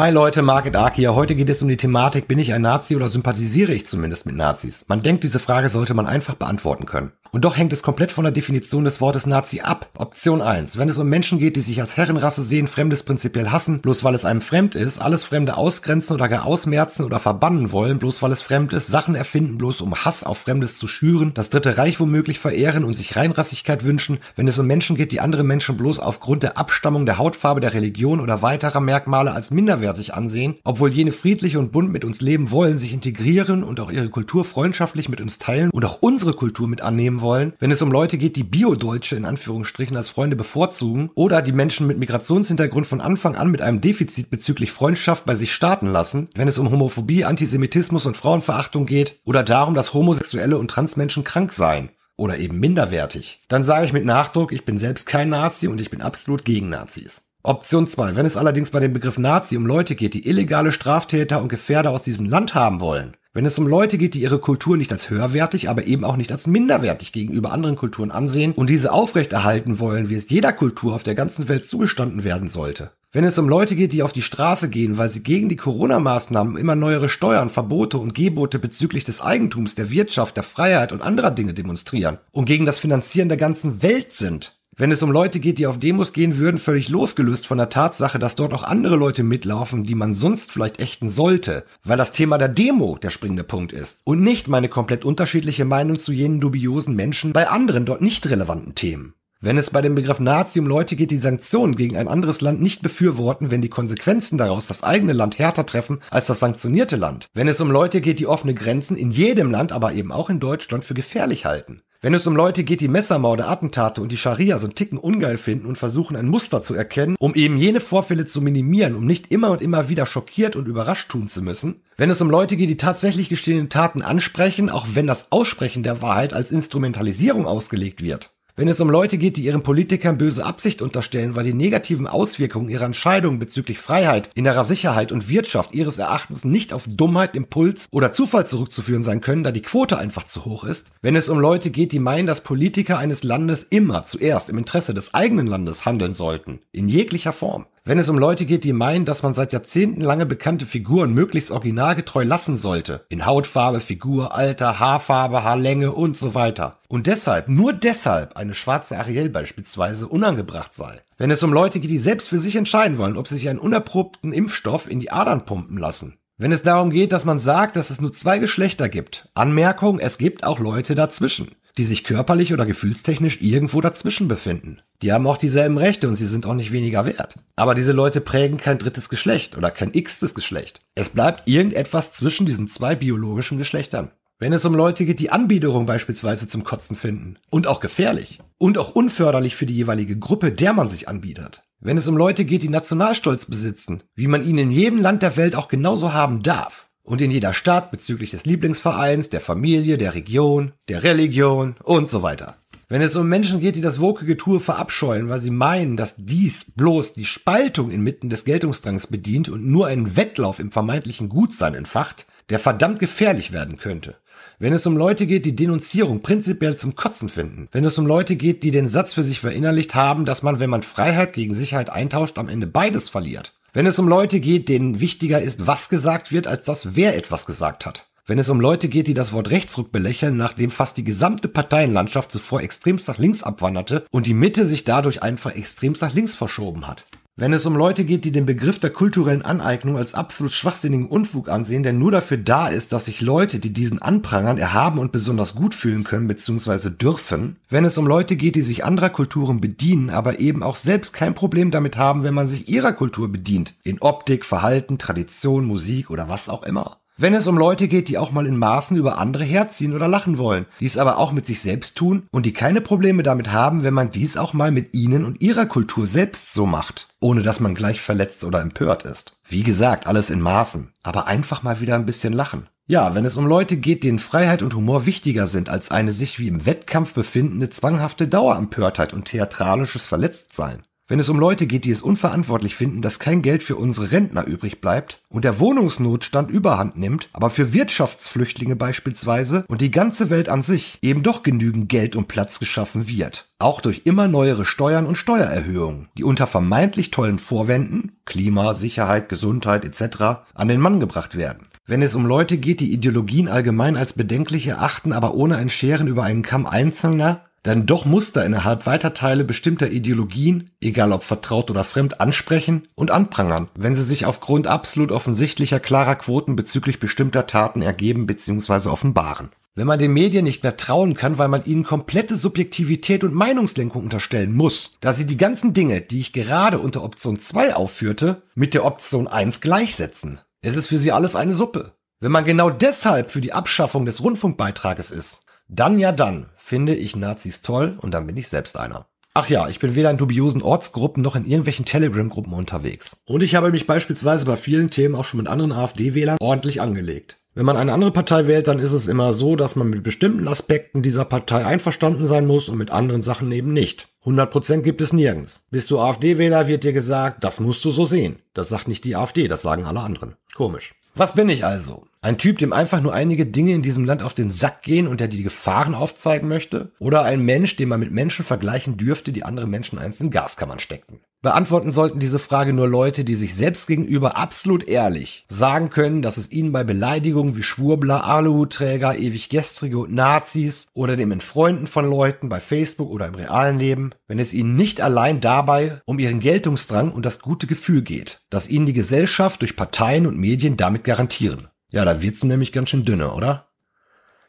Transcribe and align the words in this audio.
Hi 0.00 0.10
Leute, 0.10 0.40
Market 0.40 0.76
Ark 0.76 0.94
hier. 0.94 1.14
Heute 1.14 1.34
geht 1.34 1.50
es 1.50 1.60
um 1.60 1.68
die 1.68 1.76
Thematik, 1.76 2.26
bin 2.26 2.38
ich 2.38 2.54
ein 2.54 2.62
Nazi 2.62 2.96
oder 2.96 3.10
sympathisiere 3.10 3.74
ich 3.74 3.86
zumindest 3.86 4.24
mit 4.24 4.34
Nazis? 4.34 4.86
Man 4.88 5.02
denkt, 5.02 5.24
diese 5.24 5.38
Frage 5.38 5.68
sollte 5.68 5.92
man 5.92 6.06
einfach 6.06 6.36
beantworten 6.36 6.86
können. 6.86 7.12
Und 7.32 7.44
doch 7.44 7.56
hängt 7.56 7.72
es 7.72 7.84
komplett 7.84 8.10
von 8.10 8.24
der 8.24 8.32
Definition 8.32 8.82
des 8.82 9.00
Wortes 9.00 9.24
Nazi 9.26 9.60
ab. 9.60 9.90
Option 9.96 10.42
1. 10.42 10.78
Wenn 10.78 10.88
es 10.88 10.98
um 10.98 11.08
Menschen 11.08 11.38
geht, 11.38 11.54
die 11.54 11.60
sich 11.60 11.80
als 11.80 11.96
Herrenrasse 11.96 12.42
sehen, 12.42 12.66
Fremdes 12.66 13.04
prinzipiell 13.04 13.50
hassen, 13.50 13.80
bloß 13.82 14.02
weil 14.02 14.14
es 14.16 14.24
einem 14.24 14.40
fremd 14.40 14.74
ist, 14.74 14.98
alles 14.98 15.22
Fremde 15.22 15.56
ausgrenzen 15.56 16.16
oder 16.16 16.28
gar 16.28 16.44
ausmerzen 16.44 17.04
oder 17.04 17.20
verbannen 17.20 17.70
wollen, 17.70 17.98
bloß 18.00 18.20
weil 18.22 18.32
es 18.32 18.42
fremd 18.42 18.72
ist, 18.72 18.88
Sachen 18.88 19.14
erfinden, 19.14 19.58
bloß 19.58 19.80
um 19.80 19.94
Hass 19.94 20.24
auf 20.24 20.38
Fremdes 20.38 20.76
zu 20.78 20.88
schüren, 20.88 21.32
das 21.34 21.50
Dritte 21.50 21.78
Reich 21.78 22.00
womöglich 22.00 22.40
verehren 22.40 22.84
und 22.84 22.94
sich 22.94 23.14
Reinrassigkeit 23.14 23.84
wünschen, 23.84 24.18
wenn 24.34 24.48
es 24.48 24.58
um 24.58 24.66
Menschen 24.66 24.96
geht, 24.96 25.12
die 25.12 25.20
andere 25.20 25.44
Menschen 25.44 25.76
bloß 25.76 26.00
aufgrund 26.00 26.42
der 26.42 26.58
Abstammung, 26.58 27.06
der 27.06 27.18
Hautfarbe, 27.18 27.60
der 27.60 27.74
Religion 27.74 28.18
oder 28.18 28.42
weiterer 28.42 28.80
Merkmale 28.80 29.30
als 29.30 29.52
minderwertig 29.52 29.89
ansehen, 30.14 30.56
obwohl 30.64 30.92
jene 30.92 31.12
friedlich 31.12 31.56
und 31.56 31.72
bunt 31.72 31.92
mit 31.92 32.04
uns 32.04 32.20
leben 32.20 32.50
wollen, 32.50 32.78
sich 32.78 32.92
integrieren 32.92 33.62
und 33.62 33.80
auch 33.80 33.90
ihre 33.90 34.08
Kultur 34.08 34.44
freundschaftlich 34.44 35.08
mit 35.08 35.20
uns 35.20 35.38
teilen 35.38 35.70
und 35.70 35.84
auch 35.84 35.98
unsere 36.00 36.32
Kultur 36.32 36.68
mit 36.68 36.82
annehmen 36.82 37.20
wollen, 37.20 37.52
wenn 37.58 37.70
es 37.70 37.82
um 37.82 37.92
Leute 37.92 38.18
geht, 38.18 38.36
die 38.36 38.44
Bio-Deutsche 38.44 39.16
in 39.16 39.24
Anführungsstrichen 39.24 39.96
als 39.96 40.08
Freunde 40.08 40.36
bevorzugen 40.36 41.10
oder 41.14 41.42
die 41.42 41.52
Menschen 41.52 41.86
mit 41.86 41.98
Migrationshintergrund 41.98 42.86
von 42.86 43.00
Anfang 43.00 43.36
an 43.36 43.50
mit 43.50 43.62
einem 43.62 43.80
Defizit 43.80 44.30
bezüglich 44.30 44.72
Freundschaft 44.72 45.24
bei 45.24 45.34
sich 45.34 45.52
starten 45.52 45.86
lassen, 45.86 46.28
wenn 46.34 46.48
es 46.48 46.58
um 46.58 46.70
Homophobie, 46.70 47.24
Antisemitismus 47.24 48.06
und 48.06 48.16
Frauenverachtung 48.16 48.86
geht 48.86 49.18
oder 49.24 49.42
darum, 49.42 49.74
dass 49.74 49.94
Homosexuelle 49.94 50.58
und 50.58 50.70
Transmenschen 50.70 51.24
krank 51.24 51.52
seien 51.52 51.90
oder 52.20 52.36
eben 52.36 52.60
minderwertig, 52.60 53.40
dann 53.48 53.64
sage 53.64 53.86
ich 53.86 53.94
mit 53.94 54.04
Nachdruck, 54.04 54.52
ich 54.52 54.66
bin 54.66 54.76
selbst 54.76 55.06
kein 55.06 55.30
Nazi 55.30 55.68
und 55.68 55.80
ich 55.80 55.90
bin 55.90 56.02
absolut 56.02 56.44
gegen 56.44 56.68
Nazis. 56.68 57.29
Option 57.42 57.88
2. 57.88 58.16
Wenn 58.16 58.26
es 58.26 58.36
allerdings 58.36 58.70
bei 58.70 58.80
dem 58.80 58.92
Begriff 58.92 59.16
Nazi 59.16 59.56
um 59.56 59.64
Leute 59.64 59.94
geht, 59.94 60.12
die 60.12 60.28
illegale 60.28 60.72
Straftäter 60.72 61.40
und 61.40 61.48
Gefährder 61.48 61.90
aus 61.90 62.02
diesem 62.02 62.26
Land 62.26 62.54
haben 62.54 62.82
wollen, 62.82 63.16
wenn 63.32 63.46
es 63.46 63.58
um 63.58 63.66
Leute 63.66 63.96
geht, 63.96 64.12
die 64.12 64.20
ihre 64.20 64.40
Kultur 64.40 64.76
nicht 64.76 64.92
als 64.92 65.08
höherwertig, 65.08 65.70
aber 65.70 65.84
eben 65.84 66.04
auch 66.04 66.16
nicht 66.16 66.32
als 66.32 66.46
minderwertig 66.46 67.12
gegenüber 67.12 67.52
anderen 67.52 67.76
Kulturen 67.76 68.10
ansehen 68.10 68.52
und 68.52 68.68
diese 68.68 68.92
aufrechterhalten 68.92 69.78
wollen, 69.78 70.10
wie 70.10 70.16
es 70.16 70.28
jeder 70.28 70.52
Kultur 70.52 70.94
auf 70.94 71.02
der 71.02 71.14
ganzen 71.14 71.48
Welt 71.48 71.66
zugestanden 71.66 72.24
werden 72.24 72.48
sollte. 72.48 72.90
Wenn 73.10 73.24
es 73.24 73.38
um 73.38 73.48
Leute 73.48 73.74
geht, 73.74 73.94
die 73.94 74.02
auf 74.02 74.12
die 74.12 74.20
Straße 74.20 74.68
gehen, 74.68 74.98
weil 74.98 75.08
sie 75.08 75.22
gegen 75.22 75.48
die 75.48 75.56
Corona-Maßnahmen 75.56 76.58
immer 76.58 76.74
neuere 76.74 77.08
Steuern, 77.08 77.48
Verbote 77.48 77.96
und 77.96 78.14
Gebote 78.14 78.58
bezüglich 78.58 79.04
des 79.04 79.22
Eigentums, 79.22 79.74
der 79.74 79.90
Wirtschaft, 79.90 80.36
der 80.36 80.44
Freiheit 80.44 80.92
und 80.92 81.00
anderer 81.00 81.30
Dinge 81.30 81.54
demonstrieren 81.54 82.18
und 82.32 82.44
gegen 82.44 82.66
das 82.66 82.78
Finanzieren 82.78 83.28
der 83.28 83.38
ganzen 83.38 83.82
Welt 83.82 84.14
sind, 84.14 84.59
wenn 84.80 84.92
es 84.92 85.02
um 85.02 85.10
Leute 85.10 85.40
geht, 85.40 85.58
die 85.58 85.66
auf 85.66 85.78
Demos 85.78 86.14
gehen 86.14 86.38
würden, 86.38 86.56
völlig 86.56 86.88
losgelöst 86.88 87.46
von 87.46 87.58
der 87.58 87.68
Tatsache, 87.68 88.18
dass 88.18 88.34
dort 88.34 88.54
auch 88.54 88.62
andere 88.62 88.96
Leute 88.96 89.22
mitlaufen, 89.22 89.84
die 89.84 89.94
man 89.94 90.14
sonst 90.14 90.52
vielleicht 90.52 90.80
ächten 90.80 91.10
sollte, 91.10 91.64
weil 91.84 91.98
das 91.98 92.12
Thema 92.12 92.38
der 92.38 92.48
Demo 92.48 92.96
der 92.96 93.10
springende 93.10 93.44
Punkt 93.44 93.74
ist 93.74 94.00
und 94.04 94.22
nicht 94.22 94.48
meine 94.48 94.70
komplett 94.70 95.04
unterschiedliche 95.04 95.66
Meinung 95.66 96.00
zu 96.00 96.12
jenen 96.12 96.40
dubiosen 96.40 96.96
Menschen 96.96 97.34
bei 97.34 97.50
anderen 97.50 97.84
dort 97.84 98.00
nicht 98.00 98.30
relevanten 98.30 98.74
Themen. 98.74 99.12
Wenn 99.42 99.58
es 99.58 99.68
bei 99.68 99.82
dem 99.82 99.94
Begriff 99.94 100.18
Nazi 100.18 100.60
um 100.60 100.66
Leute 100.66 100.96
geht, 100.96 101.10
die 101.10 101.18
Sanktionen 101.18 101.76
gegen 101.76 101.98
ein 101.98 102.08
anderes 102.08 102.40
Land 102.40 102.62
nicht 102.62 102.80
befürworten, 102.80 103.50
wenn 103.50 103.60
die 103.60 103.68
Konsequenzen 103.68 104.38
daraus 104.38 104.66
das 104.66 104.82
eigene 104.82 105.12
Land 105.12 105.38
härter 105.38 105.66
treffen 105.66 106.00
als 106.10 106.26
das 106.26 106.40
sanktionierte 106.40 106.96
Land. 106.96 107.28
Wenn 107.34 107.48
es 107.48 107.60
um 107.60 107.70
Leute 107.70 108.00
geht, 108.00 108.18
die 108.18 108.26
offene 108.26 108.54
Grenzen 108.54 108.96
in 108.96 109.10
jedem 109.10 109.50
Land, 109.50 109.72
aber 109.72 109.92
eben 109.92 110.10
auch 110.10 110.30
in 110.30 110.40
Deutschland 110.40 110.86
für 110.86 110.94
gefährlich 110.94 111.44
halten. 111.44 111.82
Wenn 112.02 112.14
es 112.14 112.26
um 112.26 112.34
Leute 112.34 112.64
geht, 112.64 112.80
die 112.80 112.88
Messermorde, 112.88 113.46
Attentate 113.46 114.00
und 114.00 114.10
die 114.10 114.16
Scharia 114.16 114.58
so 114.58 114.66
einen 114.66 114.74
Ticken 114.74 114.96
ungeil 114.96 115.36
finden 115.36 115.66
und 115.66 115.76
versuchen 115.76 116.16
ein 116.16 116.28
Muster 116.28 116.62
zu 116.62 116.72
erkennen, 116.72 117.14
um 117.18 117.34
eben 117.34 117.58
jene 117.58 117.80
Vorfälle 117.80 118.24
zu 118.24 118.40
minimieren, 118.40 118.94
um 118.94 119.04
nicht 119.04 119.30
immer 119.30 119.50
und 119.50 119.60
immer 119.60 119.90
wieder 119.90 120.06
schockiert 120.06 120.56
und 120.56 120.66
überrascht 120.66 121.10
tun 121.10 121.28
zu 121.28 121.42
müssen. 121.42 121.82
Wenn 121.98 122.08
es 122.08 122.22
um 122.22 122.30
Leute 122.30 122.56
geht, 122.56 122.70
die 122.70 122.78
tatsächlich 122.78 123.28
gestehenen 123.28 123.68
Taten 123.68 124.00
ansprechen, 124.00 124.70
auch 124.70 124.86
wenn 124.94 125.06
das 125.06 125.30
Aussprechen 125.30 125.82
der 125.82 126.00
Wahrheit 126.00 126.32
als 126.32 126.50
Instrumentalisierung 126.50 127.44
ausgelegt 127.44 128.02
wird. 128.02 128.30
Wenn 128.60 128.68
es 128.68 128.82
um 128.82 128.90
Leute 128.90 129.16
geht, 129.16 129.38
die 129.38 129.44
ihren 129.44 129.62
Politikern 129.62 130.18
böse 130.18 130.44
Absicht 130.44 130.82
unterstellen, 130.82 131.34
weil 131.34 131.44
die 131.44 131.54
negativen 131.54 132.06
Auswirkungen 132.06 132.68
ihrer 132.68 132.84
Entscheidungen 132.84 133.38
bezüglich 133.38 133.78
Freiheit, 133.78 134.28
innerer 134.34 134.64
Sicherheit 134.66 135.12
und 135.12 135.30
Wirtschaft 135.30 135.72
ihres 135.72 135.96
Erachtens 135.96 136.44
nicht 136.44 136.74
auf 136.74 136.82
Dummheit, 136.86 137.34
Impuls 137.34 137.88
oder 137.90 138.12
Zufall 138.12 138.44
zurückzuführen 138.44 139.02
sein 139.02 139.22
können, 139.22 139.44
da 139.44 139.50
die 139.50 139.62
Quote 139.62 139.96
einfach 139.96 140.24
zu 140.24 140.44
hoch 140.44 140.64
ist. 140.64 140.92
Wenn 141.00 141.16
es 141.16 141.30
um 141.30 141.38
Leute 141.38 141.70
geht, 141.70 141.92
die 141.92 142.00
meinen, 142.00 142.26
dass 142.26 142.42
Politiker 142.42 142.98
eines 142.98 143.22
Landes 143.24 143.62
immer 143.62 144.04
zuerst 144.04 144.50
im 144.50 144.58
Interesse 144.58 144.92
des 144.92 145.14
eigenen 145.14 145.46
Landes 145.46 145.86
handeln 145.86 146.12
sollten, 146.12 146.58
in 146.70 146.90
jeglicher 146.90 147.32
Form. 147.32 147.64
Wenn 147.82 147.98
es 147.98 148.10
um 148.10 148.18
Leute 148.18 148.44
geht, 148.44 148.64
die 148.64 148.74
meinen, 148.74 149.06
dass 149.06 149.22
man 149.22 149.32
seit 149.32 149.54
Jahrzehnten 149.54 150.02
lange 150.02 150.26
bekannte 150.26 150.66
Figuren 150.66 151.14
möglichst 151.14 151.50
originalgetreu 151.50 152.24
lassen 152.24 152.58
sollte, 152.58 153.06
in 153.08 153.24
Hautfarbe, 153.24 153.80
Figur, 153.80 154.34
Alter, 154.34 154.78
Haarfarbe, 154.78 155.44
Haarlänge 155.44 155.92
und 155.92 156.18
so 156.18 156.34
weiter, 156.34 156.78
und 156.88 157.06
deshalb, 157.06 157.48
nur 157.48 157.72
deshalb, 157.72 158.36
eine 158.36 158.52
schwarze 158.52 158.98
Ariel 158.98 159.30
beispielsweise 159.30 160.06
unangebracht 160.06 160.74
sei. 160.74 161.00
Wenn 161.16 161.30
es 161.30 161.42
um 161.42 161.54
Leute 161.54 161.80
geht, 161.80 161.90
die 161.90 161.96
selbst 161.96 162.28
für 162.28 162.38
sich 162.38 162.54
entscheiden 162.54 162.98
wollen, 162.98 163.16
ob 163.16 163.26
sie 163.26 163.36
sich 163.36 163.48
einen 163.48 163.58
unerprobten 163.58 164.34
Impfstoff 164.34 164.90
in 164.90 165.00
die 165.00 165.10
Adern 165.10 165.46
pumpen 165.46 165.78
lassen. 165.78 166.18
Wenn 166.36 166.52
es 166.52 166.62
darum 166.62 166.90
geht, 166.90 167.12
dass 167.12 167.24
man 167.24 167.38
sagt, 167.38 167.76
dass 167.76 167.88
es 167.88 168.00
nur 168.00 168.12
zwei 168.12 168.38
Geschlechter 168.38 168.90
gibt. 168.90 169.28
Anmerkung, 169.34 169.98
es 169.98 170.18
gibt 170.18 170.44
auch 170.44 170.58
Leute 170.58 170.94
dazwischen 170.94 171.54
die 171.76 171.84
sich 171.84 172.04
körperlich 172.04 172.52
oder 172.52 172.66
gefühlstechnisch 172.66 173.40
irgendwo 173.40 173.80
dazwischen 173.80 174.28
befinden. 174.28 174.82
Die 175.02 175.12
haben 175.12 175.26
auch 175.26 175.36
dieselben 175.36 175.78
Rechte 175.78 176.08
und 176.08 176.16
sie 176.16 176.26
sind 176.26 176.46
auch 176.46 176.54
nicht 176.54 176.72
weniger 176.72 177.06
wert. 177.06 177.36
Aber 177.56 177.74
diese 177.74 177.92
Leute 177.92 178.20
prägen 178.20 178.58
kein 178.58 178.78
drittes 178.78 179.08
Geschlecht 179.08 179.56
oder 179.56 179.70
kein 179.70 179.94
x-tes 179.94 180.34
Geschlecht. 180.34 180.80
Es 180.94 181.08
bleibt 181.08 181.48
irgendetwas 181.48 182.12
zwischen 182.12 182.46
diesen 182.46 182.68
zwei 182.68 182.94
biologischen 182.94 183.58
Geschlechtern. 183.58 184.10
Wenn 184.38 184.52
es 184.52 184.64
um 184.64 184.74
Leute 184.74 185.04
geht, 185.04 185.20
die 185.20 185.30
Anbiederung 185.30 185.86
beispielsweise 185.86 186.48
zum 186.48 186.64
Kotzen 186.64 186.96
finden. 186.96 187.36
Und 187.50 187.66
auch 187.66 187.80
gefährlich. 187.80 188.40
Und 188.58 188.78
auch 188.78 188.94
unförderlich 188.94 189.54
für 189.54 189.66
die 189.66 189.76
jeweilige 189.76 190.18
Gruppe, 190.18 190.50
der 190.50 190.72
man 190.72 190.88
sich 190.88 191.08
anbietet. 191.08 191.62
Wenn 191.78 191.98
es 191.98 192.08
um 192.08 192.16
Leute 192.16 192.44
geht, 192.44 192.62
die 192.62 192.68
Nationalstolz 192.68 193.46
besitzen, 193.46 194.02
wie 194.14 194.26
man 194.26 194.46
ihn 194.46 194.58
in 194.58 194.70
jedem 194.70 194.98
Land 194.98 195.22
der 195.22 195.36
Welt 195.36 195.54
auch 195.54 195.68
genauso 195.68 196.12
haben 196.12 196.42
darf 196.42 196.89
und 197.04 197.20
in 197.20 197.30
jeder 197.30 197.52
Stadt 197.52 197.90
bezüglich 197.90 198.30
des 198.30 198.46
Lieblingsvereins, 198.46 199.30
der 199.30 199.40
Familie, 199.40 199.98
der 199.98 200.14
Region, 200.14 200.72
der 200.88 201.02
Religion 201.02 201.76
und 201.82 202.08
so 202.08 202.22
weiter. 202.22 202.56
Wenn 202.88 203.02
es 203.02 203.14
um 203.14 203.28
Menschen 203.28 203.60
geht, 203.60 203.76
die 203.76 203.80
das 203.80 204.00
wokige 204.00 204.34
Getue 204.34 204.58
verabscheuen, 204.58 205.28
weil 205.28 205.40
sie 205.40 205.52
meinen, 205.52 205.96
dass 205.96 206.16
dies 206.18 206.72
bloß 206.74 207.12
die 207.12 207.24
Spaltung 207.24 207.90
inmitten 207.92 208.30
des 208.30 208.44
Geltungsdrangs 208.44 209.06
bedient 209.06 209.48
und 209.48 209.64
nur 209.64 209.86
einen 209.86 210.16
Wettlauf 210.16 210.58
im 210.58 210.72
vermeintlichen 210.72 211.28
Gutsein 211.28 211.74
entfacht, 211.74 212.26
der 212.48 212.58
verdammt 212.58 212.98
gefährlich 212.98 213.52
werden 213.52 213.76
könnte. 213.76 214.16
Wenn 214.58 214.72
es 214.72 214.86
um 214.86 214.96
Leute 214.96 215.26
geht, 215.26 215.46
die 215.46 215.54
Denunzierung 215.54 216.20
prinzipiell 216.20 216.76
zum 216.76 216.96
Kotzen 216.96 217.28
finden. 217.28 217.68
Wenn 217.70 217.84
es 217.84 217.96
um 217.96 218.06
Leute 218.06 218.34
geht, 218.34 218.64
die 218.64 218.72
den 218.72 218.88
Satz 218.88 219.14
für 219.14 219.22
sich 219.22 219.38
verinnerlicht 219.38 219.94
haben, 219.94 220.24
dass 220.24 220.42
man, 220.42 220.58
wenn 220.58 220.68
man 220.68 220.82
Freiheit 220.82 221.32
gegen 221.32 221.54
Sicherheit 221.54 221.90
eintauscht, 221.90 222.38
am 222.38 222.48
Ende 222.48 222.66
beides 222.66 223.08
verliert. 223.08 223.54
Wenn 223.72 223.86
es 223.86 224.00
um 224.00 224.08
Leute 224.08 224.40
geht, 224.40 224.68
denen 224.68 224.98
wichtiger 224.98 225.40
ist, 225.40 225.66
was 225.66 225.88
gesagt 225.88 226.32
wird, 226.32 226.48
als 226.48 226.64
das, 226.64 226.96
wer 226.96 227.16
etwas 227.16 227.46
gesagt 227.46 227.86
hat. 227.86 228.08
Wenn 228.26 228.40
es 228.40 228.48
um 228.48 228.60
Leute 228.60 228.88
geht, 228.88 229.06
die 229.06 229.14
das 229.14 229.32
Wort 229.32 229.50
Rechtsruck 229.50 229.92
belächeln, 229.92 230.36
nachdem 230.36 230.70
fast 230.70 230.96
die 230.96 231.04
gesamte 231.04 231.46
Parteienlandschaft 231.46 232.32
zuvor 232.32 232.62
extremst 232.62 233.06
nach 233.06 233.18
links 233.18 233.44
abwanderte 233.44 234.06
und 234.10 234.26
die 234.26 234.34
Mitte 234.34 234.64
sich 234.64 234.82
dadurch 234.82 235.22
einfach 235.22 235.54
extremst 235.54 236.02
nach 236.02 236.14
links 236.14 236.34
verschoben 236.34 236.88
hat. 236.88 237.06
Wenn 237.40 237.54
es 237.54 237.64
um 237.64 237.74
Leute 237.74 238.04
geht, 238.04 238.26
die 238.26 238.32
den 238.32 238.44
Begriff 238.44 238.80
der 238.80 238.90
kulturellen 238.90 239.40
Aneignung 239.40 239.96
als 239.96 240.12
absolut 240.12 240.52
schwachsinnigen 240.52 241.06
Unfug 241.06 241.48
ansehen, 241.48 241.82
der 241.82 241.94
nur 241.94 242.10
dafür 242.10 242.36
da 242.36 242.68
ist, 242.68 242.92
dass 242.92 243.06
sich 243.06 243.22
Leute, 243.22 243.60
die 243.60 243.72
diesen 243.72 244.02
anprangern, 244.02 244.58
erhaben 244.58 244.98
und 244.98 245.10
besonders 245.10 245.54
gut 245.54 245.74
fühlen 245.74 246.04
können 246.04 246.28
bzw. 246.28 246.90
dürfen. 246.90 247.56
Wenn 247.70 247.86
es 247.86 247.96
um 247.96 248.06
Leute 248.06 248.36
geht, 248.36 248.56
die 248.56 248.60
sich 248.60 248.84
anderer 248.84 249.08
Kulturen 249.08 249.58
bedienen, 249.58 250.10
aber 250.10 250.38
eben 250.38 250.62
auch 250.62 250.76
selbst 250.76 251.14
kein 251.14 251.34
Problem 251.34 251.70
damit 251.70 251.96
haben, 251.96 252.24
wenn 252.24 252.34
man 252.34 252.46
sich 252.46 252.68
ihrer 252.68 252.92
Kultur 252.92 253.32
bedient. 253.32 253.72
In 253.84 254.02
Optik, 254.02 254.44
Verhalten, 254.44 254.98
Tradition, 254.98 255.64
Musik 255.64 256.10
oder 256.10 256.28
was 256.28 256.50
auch 256.50 256.62
immer. 256.62 256.99
Wenn 257.22 257.34
es 257.34 257.46
um 257.46 257.58
Leute 257.58 257.86
geht, 257.86 258.08
die 258.08 258.16
auch 258.16 258.32
mal 258.32 258.46
in 258.46 258.56
Maßen 258.56 258.96
über 258.96 259.18
andere 259.18 259.44
herziehen 259.44 259.92
oder 259.92 260.08
lachen 260.08 260.38
wollen, 260.38 260.64
die 260.80 260.86
es 260.86 260.96
aber 260.96 261.18
auch 261.18 261.32
mit 261.32 261.44
sich 261.44 261.60
selbst 261.60 261.94
tun 261.98 262.22
und 262.30 262.46
die 262.46 262.54
keine 262.54 262.80
Probleme 262.80 263.22
damit 263.22 263.52
haben, 263.52 263.84
wenn 263.84 263.92
man 263.92 264.10
dies 264.10 264.38
auch 264.38 264.54
mal 264.54 264.70
mit 264.70 264.94
ihnen 264.94 265.26
und 265.26 265.42
ihrer 265.42 265.66
Kultur 265.66 266.06
selbst 266.06 266.54
so 266.54 266.64
macht, 266.64 267.08
ohne 267.20 267.42
dass 267.42 267.60
man 267.60 267.74
gleich 267.74 268.00
verletzt 268.00 268.42
oder 268.42 268.62
empört 268.62 269.02
ist. 269.02 269.36
Wie 269.46 269.62
gesagt, 269.62 270.06
alles 270.06 270.30
in 270.30 270.40
Maßen, 270.40 270.94
aber 271.02 271.26
einfach 271.26 271.62
mal 271.62 271.82
wieder 271.82 271.94
ein 271.94 272.06
bisschen 272.06 272.32
lachen. 272.32 272.68
Ja, 272.86 273.14
wenn 273.14 273.26
es 273.26 273.36
um 273.36 273.44
Leute 273.46 273.76
geht, 273.76 274.02
denen 274.02 274.18
Freiheit 274.18 274.62
und 274.62 274.74
Humor 274.74 275.04
wichtiger 275.04 275.46
sind 275.46 275.68
als 275.68 275.90
eine 275.90 276.14
sich 276.14 276.38
wie 276.38 276.48
im 276.48 276.64
Wettkampf 276.64 277.12
befindende 277.12 277.68
zwanghafte 277.68 278.28
Dauerempörtheit 278.28 279.12
und 279.12 279.26
theatralisches 279.26 280.06
Verletztsein. 280.06 280.84
Wenn 281.10 281.18
es 281.18 281.28
um 281.28 281.40
Leute 281.40 281.66
geht, 281.66 281.86
die 281.86 281.90
es 281.90 282.02
unverantwortlich 282.02 282.76
finden, 282.76 283.02
dass 283.02 283.18
kein 283.18 283.42
Geld 283.42 283.64
für 283.64 283.74
unsere 283.74 284.12
Rentner 284.12 284.46
übrig 284.46 284.80
bleibt 284.80 285.20
und 285.28 285.44
der 285.44 285.58
Wohnungsnotstand 285.58 286.52
überhand 286.52 286.96
nimmt, 286.96 287.28
aber 287.32 287.50
für 287.50 287.72
Wirtschaftsflüchtlinge 287.72 288.76
beispielsweise 288.76 289.64
und 289.66 289.80
die 289.80 289.90
ganze 289.90 290.30
Welt 290.30 290.48
an 290.48 290.62
sich 290.62 291.00
eben 291.02 291.24
doch 291.24 291.42
genügend 291.42 291.88
Geld 291.88 292.14
und 292.14 292.28
Platz 292.28 292.60
geschaffen 292.60 293.08
wird. 293.08 293.48
Auch 293.58 293.80
durch 293.80 294.02
immer 294.04 294.28
neuere 294.28 294.64
Steuern 294.64 295.04
und 295.04 295.16
Steuererhöhungen, 295.16 296.10
die 296.16 296.22
unter 296.22 296.46
vermeintlich 296.46 297.10
tollen 297.10 297.40
Vorwänden, 297.40 298.12
Klima, 298.24 298.74
Sicherheit, 298.74 299.28
Gesundheit 299.28 299.84
etc., 299.84 300.44
an 300.54 300.68
den 300.68 300.78
Mann 300.78 301.00
gebracht 301.00 301.36
werden. 301.36 301.66
Wenn 301.86 302.02
es 302.02 302.14
um 302.14 302.24
Leute 302.24 302.56
geht, 302.56 302.78
die 302.78 302.92
Ideologien 302.92 303.48
allgemein 303.48 303.96
als 303.96 304.12
bedenklich 304.12 304.68
erachten, 304.68 305.12
aber 305.12 305.34
ohne 305.34 305.56
ein 305.56 305.70
Scheren 305.70 306.06
über 306.06 306.22
einen 306.22 306.42
Kamm 306.42 306.66
Einzelner, 306.66 307.42
dann 307.62 307.86
doch 307.86 308.04
Muster 308.04 308.44
innerhalb 308.44 308.86
weiter 308.86 309.14
Teile 309.14 309.44
bestimmter 309.44 309.90
Ideologien, 309.90 310.70
egal 310.80 311.12
ob 311.12 311.22
vertraut 311.22 311.70
oder 311.70 311.84
fremd, 311.84 312.20
ansprechen 312.20 312.88
und 312.94 313.10
anprangern, 313.10 313.68
wenn 313.74 313.94
sie 313.94 314.04
sich 314.04 314.26
aufgrund 314.26 314.66
absolut 314.66 315.12
offensichtlicher 315.12 315.80
klarer 315.80 316.16
Quoten 316.16 316.56
bezüglich 316.56 317.00
bestimmter 317.00 317.46
Taten 317.46 317.82
ergeben 317.82 318.26
bzw. 318.26 318.88
offenbaren. 318.88 319.50
Wenn 319.76 319.86
man 319.86 319.98
den 319.98 320.12
Medien 320.12 320.44
nicht 320.44 320.62
mehr 320.62 320.76
trauen 320.76 321.14
kann, 321.14 321.38
weil 321.38 321.48
man 321.48 321.64
ihnen 321.64 321.84
komplette 321.84 322.36
Subjektivität 322.36 323.22
und 323.22 323.34
Meinungslenkung 323.34 324.02
unterstellen 324.02 324.52
muss, 324.52 324.96
da 325.00 325.12
sie 325.12 325.26
die 325.26 325.36
ganzen 325.36 325.72
Dinge, 325.72 326.00
die 326.00 326.18
ich 326.18 326.32
gerade 326.32 326.80
unter 326.80 327.04
Option 327.04 327.38
2 327.38 327.76
aufführte, 327.76 328.42
mit 328.54 328.74
der 328.74 328.84
Option 328.84 329.28
1 329.28 329.60
gleichsetzen. 329.60 330.40
Es 330.60 330.76
ist 330.76 330.88
für 330.88 330.98
sie 330.98 331.12
alles 331.12 331.36
eine 331.36 331.54
Suppe. 331.54 331.92
Wenn 332.18 332.32
man 332.32 332.44
genau 332.44 332.68
deshalb 332.68 333.30
für 333.30 333.40
die 333.40 333.52
Abschaffung 333.52 334.04
des 334.04 334.22
Rundfunkbeitrages 334.22 335.10
ist, 335.12 335.42
dann 335.72 335.98
ja 335.98 336.10
dann 336.10 336.50
finde 336.56 336.94
ich 336.94 337.14
Nazis 337.14 337.62
toll 337.62 337.96
und 338.00 338.12
dann 338.12 338.26
bin 338.26 338.36
ich 338.36 338.48
selbst 338.48 338.76
einer. 338.76 339.06
Ach 339.34 339.48
ja, 339.48 339.68
ich 339.68 339.78
bin 339.78 339.94
weder 339.94 340.10
in 340.10 340.16
dubiosen 340.16 340.62
Ortsgruppen 340.62 341.22
noch 341.22 341.36
in 341.36 341.46
irgendwelchen 341.46 341.84
Telegram-Gruppen 341.84 342.52
unterwegs. 342.52 343.18
Und 343.24 343.42
ich 343.42 343.54
habe 343.54 343.70
mich 343.70 343.86
beispielsweise 343.86 344.44
bei 344.44 344.56
vielen 344.56 344.90
Themen 344.90 345.14
auch 345.14 345.24
schon 345.24 345.38
mit 345.38 345.46
anderen 345.46 345.70
AfD-Wählern 345.70 346.38
ordentlich 346.40 346.80
angelegt. 346.80 347.38
Wenn 347.54 347.66
man 347.66 347.76
eine 347.76 347.92
andere 347.92 348.10
Partei 348.10 348.48
wählt, 348.48 348.66
dann 348.66 348.80
ist 348.80 348.92
es 348.92 349.06
immer 349.06 349.32
so, 349.32 349.54
dass 349.54 349.76
man 349.76 349.88
mit 349.88 350.02
bestimmten 350.02 350.48
Aspekten 350.48 351.02
dieser 351.02 351.24
Partei 351.24 351.64
einverstanden 351.64 352.26
sein 352.26 352.46
muss 352.46 352.68
und 352.68 352.78
mit 352.78 352.90
anderen 352.90 353.22
Sachen 353.22 353.50
eben 353.52 353.72
nicht. 353.72 354.08
100% 354.24 354.82
gibt 354.82 355.00
es 355.00 355.12
nirgends. 355.12 355.66
Bist 355.70 355.90
du 355.90 356.00
AfD-Wähler, 356.00 356.66
wird 356.66 356.82
dir 356.82 356.92
gesagt, 356.92 357.44
das 357.44 357.60
musst 357.60 357.84
du 357.84 357.90
so 357.90 358.04
sehen. 358.04 358.40
Das 358.54 358.68
sagt 358.68 358.88
nicht 358.88 359.04
die 359.04 359.14
AfD, 359.14 359.46
das 359.46 359.62
sagen 359.62 359.84
alle 359.84 360.00
anderen. 360.00 360.36
Komisch. 360.54 360.94
Was 361.14 361.34
bin 361.34 361.48
ich 361.48 361.64
also? 361.64 362.06
Ein 362.22 362.38
Typ, 362.38 362.58
dem 362.58 362.72
einfach 362.72 363.00
nur 363.00 363.12
einige 363.12 363.46
Dinge 363.46 363.72
in 363.72 363.82
diesem 363.82 364.04
Land 364.04 364.22
auf 364.22 364.34
den 364.34 364.50
Sack 364.50 364.82
gehen 364.82 365.06
und 365.06 365.20
der 365.20 365.28
die 365.28 365.42
Gefahren 365.42 365.94
aufzeigen 365.94 366.48
möchte? 366.48 366.92
Oder 366.98 367.24
ein 367.24 367.40
Mensch, 367.40 367.76
den 367.76 367.88
man 367.88 368.00
mit 368.00 368.12
Menschen 368.12 368.44
vergleichen 368.44 368.96
dürfte, 368.96 369.32
die 369.32 369.42
andere 369.42 369.66
Menschen 369.66 369.98
einst 369.98 370.20
in 370.20 370.30
Gaskammern 370.30 370.78
steckten? 370.78 371.20
Beantworten 371.42 371.90
sollten 371.90 372.18
diese 372.18 372.38
Frage 372.38 372.74
nur 372.74 372.86
Leute, 372.86 373.24
die 373.24 373.34
sich 373.34 373.54
selbst 373.54 373.86
gegenüber 373.86 374.36
absolut 374.36 374.86
ehrlich 374.86 375.46
sagen 375.48 375.88
können, 375.88 376.20
dass 376.20 376.36
es 376.36 376.50
ihnen 376.50 376.70
bei 376.70 376.84
Beleidigungen 376.84 377.56
wie 377.56 377.62
Schwurbler, 377.62 378.24
Aluhutträger, 378.24 379.16
ewig 379.16 379.48
Gestrige 379.48 379.98
und 380.00 380.12
Nazis 380.12 380.88
oder 380.92 381.16
dem 381.16 381.32
Entfreunden 381.32 381.86
von 381.86 382.04
Leuten 382.04 382.50
bei 382.50 382.60
Facebook 382.60 383.08
oder 383.08 383.26
im 383.26 383.34
realen 383.34 383.78
Leben, 383.78 384.10
wenn 384.28 384.38
es 384.38 384.52
ihnen 384.52 384.76
nicht 384.76 385.00
allein 385.00 385.40
dabei 385.40 386.02
um 386.04 386.18
ihren 386.18 386.40
Geltungsdrang 386.40 387.10
und 387.10 387.24
das 387.24 387.38
gute 387.38 387.66
Gefühl 387.66 388.02
geht, 388.02 388.42
das 388.50 388.68
ihnen 388.68 388.84
die 388.84 388.92
Gesellschaft 388.92 389.62
durch 389.62 389.76
Parteien 389.76 390.26
und 390.26 390.36
Medien 390.36 390.76
damit 390.76 391.04
garantieren. 391.04 391.68
Ja, 391.90 392.04
da 392.04 392.20
wird's 392.20 392.44
nämlich 392.44 392.70
ganz 392.70 392.90
schön 392.90 393.04
dünne, 393.04 393.32
oder? 393.32 393.70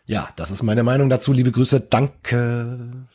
Ja, 0.06 0.30
das 0.36 0.52
ist 0.52 0.62
meine 0.62 0.84
Meinung 0.84 1.10
dazu. 1.10 1.32
Liebe 1.32 1.54
Grüße. 1.54 1.80
Danke. 1.80 3.08